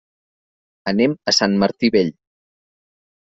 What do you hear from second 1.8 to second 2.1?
Vell.